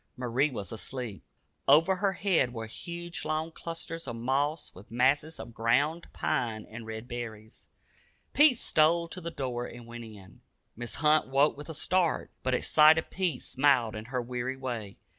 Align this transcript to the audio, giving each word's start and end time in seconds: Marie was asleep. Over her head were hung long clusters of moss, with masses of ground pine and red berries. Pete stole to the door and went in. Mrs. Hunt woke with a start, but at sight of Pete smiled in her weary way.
Marie 0.17 0.49
was 0.49 0.71
asleep. 0.71 1.23
Over 1.67 1.97
her 1.97 2.13
head 2.13 2.53
were 2.55 2.67
hung 2.67 3.11
long 3.23 3.51
clusters 3.51 4.07
of 4.07 4.15
moss, 4.15 4.73
with 4.73 4.89
masses 4.89 5.39
of 5.39 5.53
ground 5.53 6.07
pine 6.11 6.65
and 6.67 6.87
red 6.87 7.07
berries. 7.07 7.67
Pete 8.33 8.57
stole 8.57 9.07
to 9.09 9.21
the 9.21 9.29
door 9.29 9.67
and 9.67 9.85
went 9.85 10.03
in. 10.05 10.41
Mrs. 10.75 10.95
Hunt 10.95 11.27
woke 11.27 11.55
with 11.55 11.69
a 11.69 11.75
start, 11.75 12.31
but 12.41 12.55
at 12.55 12.63
sight 12.63 12.97
of 12.97 13.11
Pete 13.11 13.43
smiled 13.43 13.95
in 13.95 14.05
her 14.05 14.23
weary 14.23 14.57
way. 14.57 14.97